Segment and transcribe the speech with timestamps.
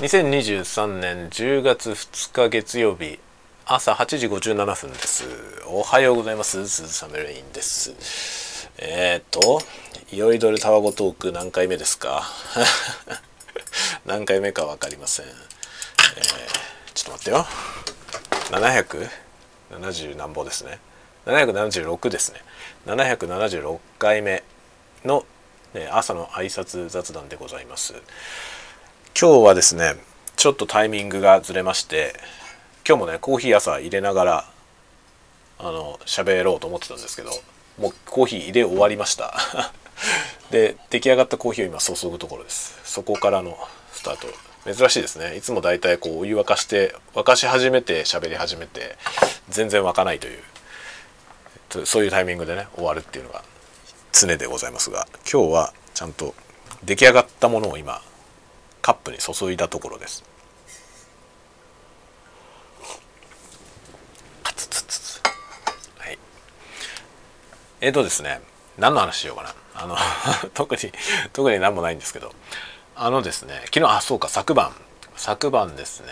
[0.00, 3.18] 2023年10月2日月曜日
[3.66, 5.24] 朝8時57分です。
[5.66, 6.66] おはようございます。
[6.66, 8.70] 鈴雨レインです。
[8.78, 9.60] えっ、ー、と
[10.10, 12.22] 酔いどれタワゴトーク何回目ですか？
[14.06, 15.34] 何回目か分かりません、えー、
[16.94, 17.46] ちょっと待ってよ。
[18.52, 20.78] 770何本ですね。
[21.26, 22.42] 776ですね。
[22.86, 24.42] 776回目
[25.04, 25.26] の、
[25.74, 27.92] ね、朝の挨拶雑談でございます。
[29.18, 29.94] 今日はですね
[30.36, 32.14] ちょっとタイミングがずれまして
[32.88, 34.44] 今日もねコーヒー朝入れながら
[35.58, 37.30] あの喋ろうと思ってたんですけど
[37.78, 39.34] もうコーヒー入れ終わりました。
[40.50, 42.78] で出来上がったコーヒーを今注ぐところです。
[42.84, 43.56] そこからの
[43.92, 44.28] スタート。
[44.74, 45.36] 珍しいですね。
[45.36, 48.96] いつもだいたいこうお湯沸かして沸かし始めて喋り始めて
[49.48, 50.42] 全然沸かないという
[51.86, 53.42] そういうタイミングでね終わるっていうのが
[54.12, 56.34] 常でございますが今日はちゃんと
[56.82, 58.02] 出来上がったものを今
[58.82, 60.24] カップに注いだところです。
[65.98, 66.18] はい。
[67.80, 68.40] えーとですね
[68.78, 69.54] 何の話しようかな。
[69.74, 69.96] あの
[70.54, 70.92] 特に
[71.32, 72.32] 特に何もないんですけど。
[72.96, 74.74] あのですね昨日あそうか昨晩。
[75.16, 76.06] 昨晩ですね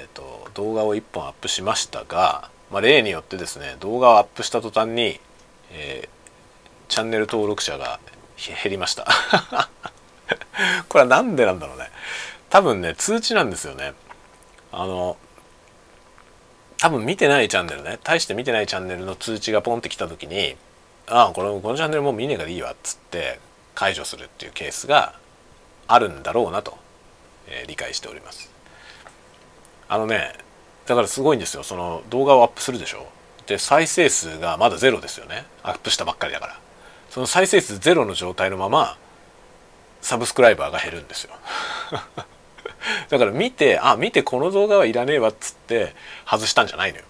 [0.00, 5.20] えっ、ー、と動画を1本アップしましたが、まあ、例によってですね動画をアップした途端に、
[5.70, 8.00] えー、チャンネル登録者が
[8.62, 9.06] 減りました。
[10.88, 11.90] これは何でなんだろうね。
[12.50, 13.94] 多分ね通知なんですよね。
[14.72, 15.16] あの
[16.78, 17.98] 多分見てないチャンネルね。
[18.02, 20.56] 大して見てないチャンネルの通知がポンってきた時に
[21.06, 23.40] ああこのこのチャンネルもう見ねえからいいわっつって
[23.74, 25.14] 解除するっていうケースが
[25.86, 26.76] あるんだろうなと、
[27.46, 28.50] えー、理解しております。
[29.88, 30.34] あのね
[30.86, 31.62] だからすごいんですよ。
[31.62, 33.06] その動画をアップするでしょ。
[33.46, 35.44] で再生数がまだゼロですよね。
[35.62, 36.58] アップしたばっかりだから。
[37.10, 38.98] その再生数ゼロの状態のまま
[40.08, 41.34] サブスクライバーが減るんですよ。
[43.10, 45.94] だから見てあ見てこの動画はいらねえわっつって
[46.26, 47.04] 外したんじゃないのよ。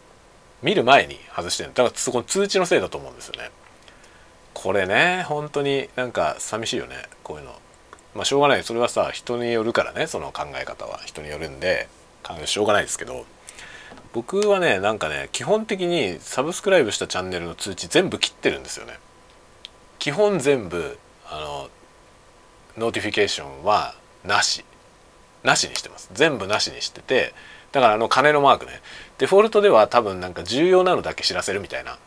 [0.62, 3.53] 見る前に外してるだからそこ通知のせいだと思うんですよね。
[4.53, 7.04] これね本当になんか寂しいよね。
[7.22, 7.54] こういうの。
[8.16, 8.64] まあしょうがない。
[8.64, 10.09] それはさ人によるからね。
[10.09, 10.98] その考え方は。
[11.06, 11.86] 人によるんで
[12.47, 13.26] しょうがないですけど。
[14.12, 18.98] 僕はねなんかね基本的に subscribe したチャンネルの通知全部切ってるんですよね。
[20.00, 20.98] 基本全部
[21.30, 21.70] あの
[22.78, 23.94] notification は
[24.25, 24.65] なし。
[25.44, 26.11] なしにしてます。
[26.12, 27.33] 全部なしにしてて
[27.72, 28.81] だからあの鐘のマークね。
[29.19, 31.99] デフォルトでは多分なんか重要なのだけ知らせるみたいな。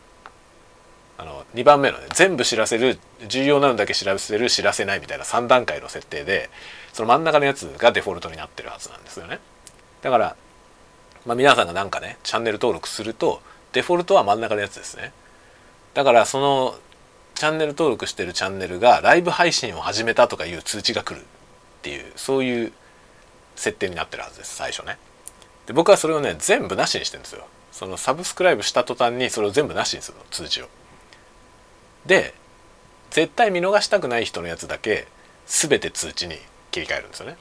[1.18, 6.50] あの2番目のね全部知らせる重要なのだけ知らせる知らせないみたいな3段階の設定で
[6.92, 9.38] その真ん中のやつがデフォルトになってるはずなんですよね。
[10.00, 10.36] だから、
[11.26, 13.40] まあ、皆さんがなんかねチャンネル登録すると
[13.72, 15.12] デフォルトは真ん中のやつですね。
[15.94, 16.74] だからその
[17.34, 21.24] チャンネル登録してるチャンネルがライブ配信を始めたとかいう通知が来るっ
[21.82, 22.72] ていうそういう
[23.56, 24.98] 設定になってるはずです最初ね。
[25.66, 27.46] で僕はそれをね全部なしにしてるんですよ。
[27.70, 30.68] そのサブスクライブした途端にそれを全部なしにするの通知を。
[32.06, 32.34] で
[33.10, 35.06] 絶対見逃したくない人のやつだけ
[35.46, 36.36] 全て通知に
[36.70, 37.32] 切り替えるんですよね。
[37.32, 37.36] っ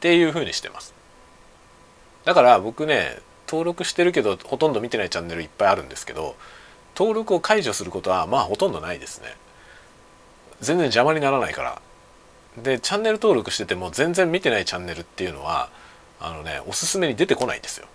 [0.00, 0.94] ていう風にしてます。
[2.24, 6.36] だから僕ね登録してるけどほとんど見てないチャンネルいっぱいあるんですけど
[7.00, 9.28] 登録を解除することはまあほとんどないですね。
[10.60, 11.82] 全然邪魔にならないから。
[12.62, 15.70] でチャンネル登録してても全然見てないチャンネルっていうのは
[16.20, 17.86] あのねおすすめに出てこないんですよ。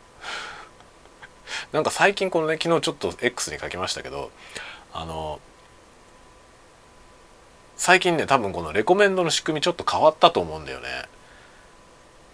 [1.72, 4.32] なんか最近このね昨日ちょっと X に書きましたけど
[4.92, 5.40] あの
[7.78, 10.88] 最近ね多分このレコメンドの仕組みちょっと変わったと思うんだよね。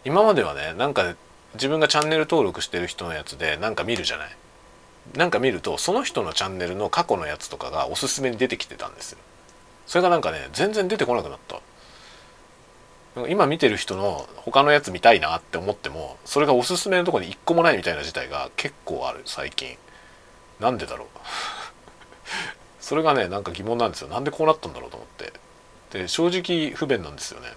[0.06, 1.16] 今まではねなんか
[1.56, 4.30] 自分がチャンネル登録してる人のやつでなんか見るじゃない。
[5.16, 9.18] なんか見るとその人のチャンネルの過去のやつとかがおすすめに出てきてたんですよ。
[9.88, 11.60] それがなんかね全然出てこなくなった。
[13.28, 19.78] 今見てる人の他のやつ見たいなって思ってもそれがおすすめのとこに一個もないみたいな事態が結構ある最近。
[20.60, 21.08] なんでだろう。
[22.80, 24.08] それがねなんか疑問なんですよ。
[24.08, 25.34] なんでこうなったんだろうと思って。
[25.92, 27.50] で正直不便なんですよね。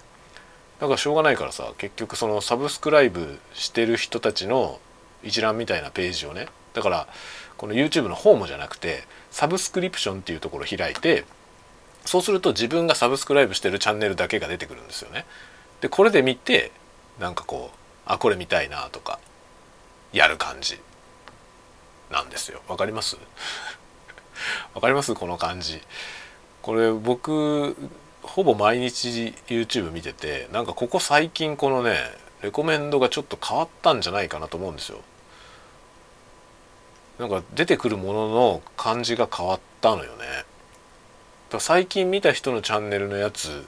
[0.81, 4.81] だからしょうがないからさ結局そのサブスクライブしてる人たちの
[5.23, 7.09] 一覧みたいなページをねだから
[7.57, 11.25] この YouTube のホームじゃなくてサブスクリプションっていうところを開いて
[12.05, 15.25] そうすると自分がサブスクライブしてるチャンネルだけが出てくるんですよね。
[15.81, 16.71] でこれで見て
[17.19, 19.19] なんかこうあこれ見たいなとか
[20.13, 20.79] やる感じ
[22.11, 22.61] なんですよ。
[22.69, 23.17] わかります？
[24.75, 25.15] わかります？
[25.15, 25.81] この感じ。
[26.61, 27.77] これ僕
[28.23, 31.97] ほぼ毎日 YouTube 見ててなんかここ最近このね
[32.43, 35.01] レコメンドがちょっと変わったんじゃないかなと思うんですよ。
[37.19, 40.25] なんか出てくるものの感じが変わったのよね。
[41.61, 43.67] 最近見た人のチャンネルのやつ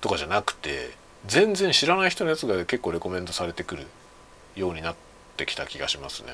[0.00, 0.90] とかじゃなくて
[1.26, 3.86] 全然知らない人のやつが結構レコメンドされてくる
[4.54, 4.96] ようになっ
[5.36, 6.28] てきた気がしますね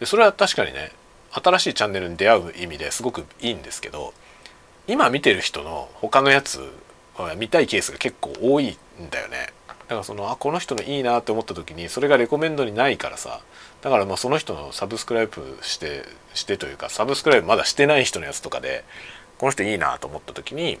[0.00, 0.90] でそれは確かにね
[1.30, 4.14] 新しいチャンネルに出会う意味ですごくいいんですけど
[4.86, 6.60] 今見てる人の他のやつ
[7.16, 9.52] は見たいケースが結構多いんだよね
[9.94, 13.40] だかそのあこの人のいいなって思った時にそれがレコメンドにないからさ
[13.80, 16.04] だからまあその人のサブスクライブして
[16.34, 18.84] してというかサブスクライブまだしてない人のやつとかで
[19.38, 20.78] この人いいなと思った時に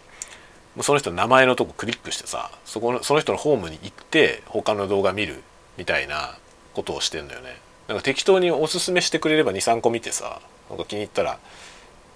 [0.80, 5.42] その人の名前のとこクリックしてさそこのその人のホームに行って他の動画見る
[5.78, 6.36] みたいな
[6.72, 7.56] ことをしてんだよね。
[7.86, 10.40] なんか適当におすすめしてくれれば23個見てさ
[10.70, 11.38] なんか気に入ったら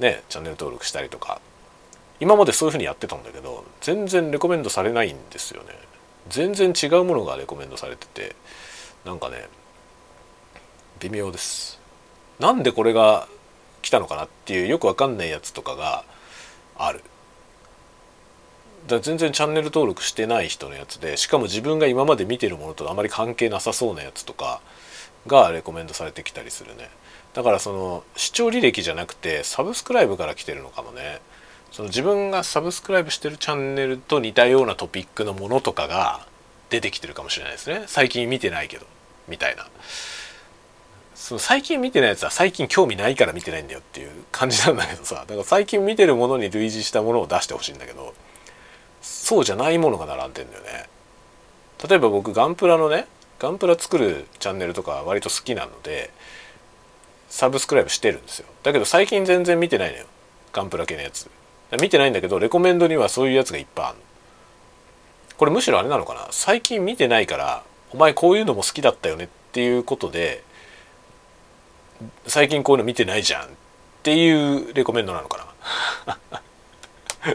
[0.00, 1.40] ねチャンネル登録したりとか。
[2.20, 5.68] 今までそういうふうにやってたんだけど全然レコメンドされないんですよね。
[6.28, 8.36] 全然違うものがレコメンドされてて
[9.04, 9.48] なんかね
[11.00, 11.78] 微妙です。
[12.38, 13.28] なんでこれが
[13.82, 16.04] 来たのかなっていうよくわかんないやつとかが
[16.76, 17.02] ある。
[18.86, 24.60] だ全然チャンネル登録してない人のやつでしかも自分が今まで見てるものとあまり関係なさそうなやつとか
[25.26, 26.88] がレコメンドされてきたりするね。
[27.34, 31.20] だからその視聴履歴じゃなくてサブスクライブから来てるのかもね。
[31.70, 36.26] その自分がサブスクライブしてるチャンネルと似たようなトピックのものとかが
[36.70, 37.84] 出てきてるかもしれないですね。
[37.86, 38.86] 最近見てないけど。
[39.28, 39.66] みたいな。
[41.14, 45.16] その最近見てないやつは最近興味ないから見てないんだよっていう感じなんだけどさ。
[45.16, 48.14] だから最近見てるものに類似したものを出してほしいんだけど
[49.02, 50.88] そうじゃないものが並んでんだよね。
[51.86, 53.06] 例えば僕ガンプラのね
[53.38, 56.10] ガンプラ作るチャンネルとか割と好きなので
[57.28, 58.46] サブスクライブしてるんですよ。
[58.62, 60.06] だけど最近全然見てないのよ。
[60.52, 61.28] ガンプラ系のやつ。
[61.76, 63.96] 見てないんだけどレコメンドにはそういうやつがいっぱいある
[65.36, 66.26] これむしろあれなのかな？
[66.30, 67.62] 最近見てないから
[67.92, 70.42] お前こういうのも好きだったよねっていうことで
[72.26, 73.46] 最近こういうの見てないじゃん。
[73.46, 73.48] っ
[74.02, 75.54] ていうレコメンドなのか
[76.06, 76.18] な？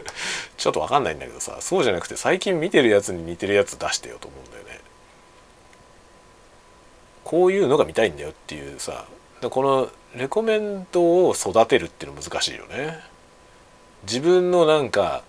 [0.56, 4.80] ちょっと分かんないんだけどさそうじゃなくて最近見てるやつに似てるやつ出してよと思うんだよね。
[7.22, 9.06] こういうのが見たいんだよっていうさ
[9.48, 13.00] このレコメンドを育てるっていうの難しいよね。
[14.06, 15.22] 自分のなんか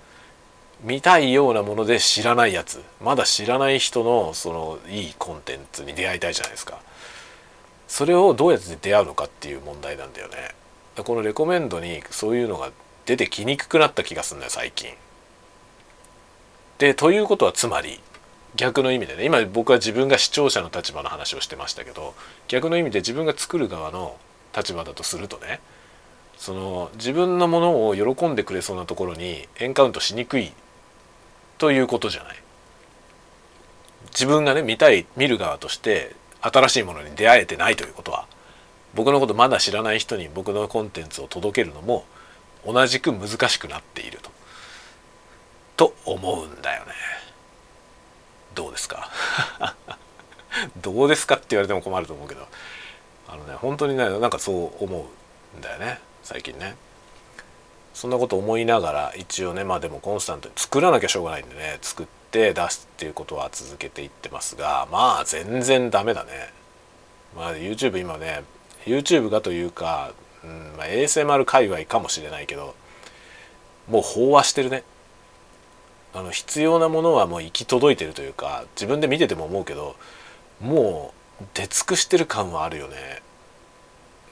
[0.83, 6.79] 見たいようなもので知らないやつまだ知らない人のそのいいコンテンツに出会いたいじゃないですか。
[7.87, 10.35] それをどうやって出会うのかっていう問題なんだよね。
[11.03, 12.71] このレコメンドにそういうのが
[13.05, 14.89] 出てきにくくなった気がするんだよ最近。
[16.77, 17.99] でということはつまり
[18.55, 22.13] 逆の意味でね今僕は自分が視聴者の立場の話をしてましたけど
[22.47, 24.17] 逆の意味で自分が作る側の
[24.55, 25.59] 立場だとするとね
[26.37, 30.51] その自分のものを喜んでくれそうなところにエンカウントしにくい
[31.57, 32.35] ということじゃない。
[34.11, 38.27] 自分がね見たい見る側として新しいものに出会えてないということは
[38.93, 42.05] 僕のことまだ知らない人に僕のコンテンツを届けるのも
[42.65, 44.31] 同じく難しくなっていると。
[45.77, 46.91] と思うんだよね。
[48.53, 49.09] どうですか？
[50.81, 52.47] どうですかって言われても困ると思うけど。
[53.27, 55.07] あのね本当にねなんかそう思
[55.55, 55.99] うんだよね。
[56.25, 56.75] 最近ね。
[57.93, 66.31] そんなこと思いながら一応ねまあでもコンスタントに作らなきゃしょうがないんでね作って出すっていうことは続けていってますがまあ全然ダメだね。
[67.35, 68.43] まあ YouTube 今ね
[68.85, 70.11] YouTube がというか、
[70.43, 72.75] うんまあ、ASMR 界隈かもしれないけど
[73.87, 74.83] もう飽和してるね。
[76.13, 79.95] あの必要なものはもう行き届いてるというか自分で見てても思うけど
[80.59, 83.21] もう出尽くしてる感はあるよね。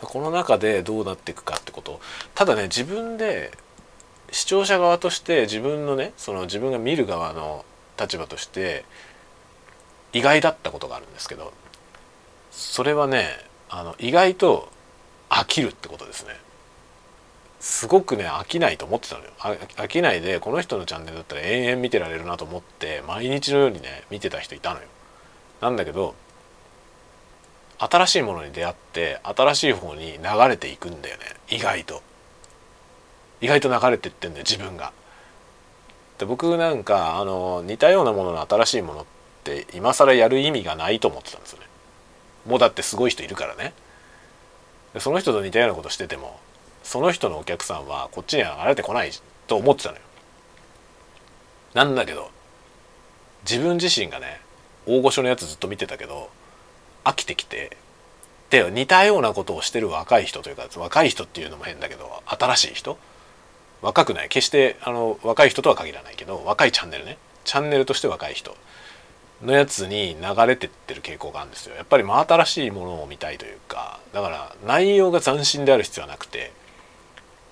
[0.05, 2.00] この中でどうなっていくかってこと。
[2.36, 3.51] ただね自分で
[4.31, 7.65] 視聴者側として自分のねその自分が見る側の
[8.00, 8.86] 立場として
[10.12, 11.53] 意外だったことがあるんですけど
[12.51, 13.27] それはね
[13.69, 14.69] あの意外と
[15.29, 16.31] 飽きるってことですね。
[17.60, 19.31] すごくね飽きないと思ってたのよ。
[19.39, 24.88] 飽きないでこの人のチャンネルだったら延々見てられるなと思って毎日のようにね見てた人いたのよ。
[25.62, 26.13] なんだけど
[27.84, 31.24] 新しいものに出会って新しい方に流れていくんだよね。
[31.50, 32.02] 意外と。
[33.42, 34.94] 意外と流れてってんだよ自分が。
[36.18, 39.06] で僕なんかあの似たようなものの新しいものっ
[39.44, 41.66] て今更やる意味がないと思ってたんですよね。
[42.46, 43.74] もうだってすごい人いるからね。
[44.94, 46.40] でその人と似たようなことしてても
[46.84, 49.12] その人のお客さんはこっちには流れてこない
[49.48, 50.02] と思ってたのよ。
[51.74, 52.30] なんだけど
[53.50, 54.40] 自分自身がね
[54.86, 56.30] 大御所のやつずっと見てたけど
[57.03, 57.77] 飽きてきて
[58.50, 62.98] で似たようなことをしてる若い人というか若い人っていうのも変だけど新しい人？
[63.81, 64.29] 若くない。
[64.29, 67.17] 決してあの若い人とは限らないけど若いチャンネルね。
[67.43, 68.55] チャンネルとして若い人
[69.41, 71.75] のやつに流れてってる傾向があるんですよ。
[71.75, 76.53] やっぱり真新しいものを見たいというかだから内容が斬新である必要はなくて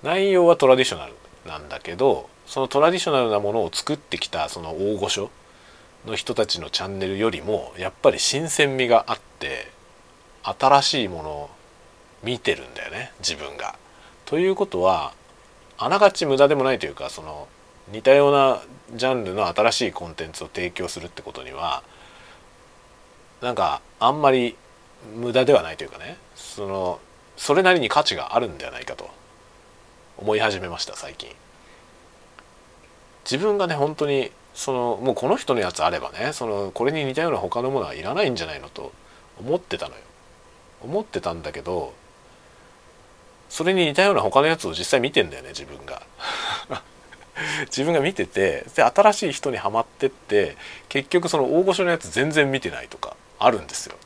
[0.02, 1.12] 内容はトラディショナル
[1.46, 5.30] なんだけどそのトラディショナルなものを作ってきたその大御所
[6.06, 9.70] の人たちのチャンネルよりもやっぱり新鮮味があって
[10.42, 11.50] 新しいものを
[12.22, 13.76] 見てるんだよね自分が。
[14.24, 15.12] ということは
[15.78, 17.48] あながち無駄でもないというかその
[17.90, 18.62] 似たような
[18.94, 21.82] ジャンルの新しいコンテンツを提供するってことには
[23.40, 24.56] なんかあんまり
[25.16, 27.00] 無駄ではないというかねその
[27.36, 29.10] それなりに価値があるんではないかと
[30.16, 31.30] 思い始めました最近。
[33.24, 38.92] 自分がね本当にそのもうこの人のやつあればねそのこれに似たような他のものはいらないんじゃないのと
[39.38, 40.00] 思ってたのよ。
[40.82, 41.94] 思ってたんだけど
[43.48, 46.02] それに似たような他のやつを実際見てんだよね自分が。
[47.66, 50.56] 自分が見ててで新しい人にはまってって
[50.88, 53.96] 結局その大御所のやつ全然見てないとかあるんですよ。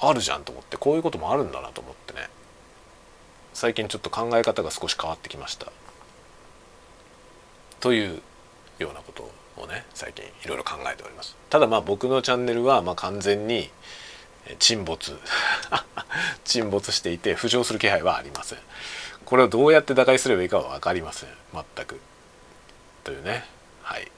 [0.00, 2.28] あるじゃんと思ってこういうこともあるんだなと思ってね。
[3.54, 5.72] 最近ちょっと考え方が少し変わってきました
[7.84, 8.22] という
[8.78, 11.36] ようなことをね最近いろいろ考えております。
[11.50, 13.68] ただまあ僕のチャンネルはま完全に
[14.58, 15.18] 沈没
[16.44, 18.58] 沈没していて浮上する気配はありません。
[19.26, 21.28] これをどうやって打開すればいいかは分かりません。
[21.52, 22.00] 全く。
[23.04, 23.44] というね。
[23.82, 24.10] はい。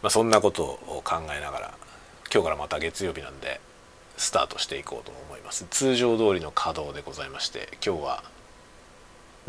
[0.00, 1.74] まあそんなことを考えながら
[2.32, 3.60] 今日からまた月曜日なんで
[4.16, 5.66] スタートしていこうと思います。
[5.68, 8.24] 通常通りの稼働でございまして今日は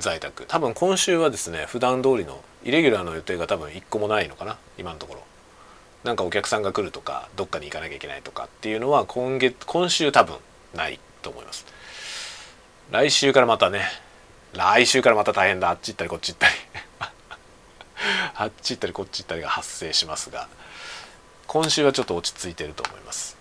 [0.02, 0.46] 在宅。
[0.48, 5.24] 多分今週はですね普段通りのイレギュラーの予定が多分1個もないのかな今のところ。
[6.04, 10.36] なんかお客さんが来るとかどっかに行かなきゃいけないとかっていうのは今月今週多分
[10.74, 11.66] ないと思います。
[12.92, 13.84] 来週からまたね
[14.54, 15.70] 来週からまた大変だ。
[15.70, 16.54] あっち行ったりこっち行ったり。
[18.36, 20.50] あっち行ったりこっち行ったりが発生しますが
[21.48, 23.38] 今週はちょっと落ち着いてると思います。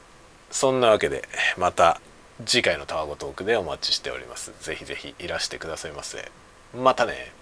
[0.51, 2.01] そんなわけでまた
[2.45, 4.53] 次回のタワゴトークでお待ちしております。
[4.61, 6.31] ぜひぜひいらしてくださいませ。
[6.75, 7.40] またね。